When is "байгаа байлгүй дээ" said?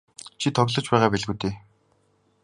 0.91-1.53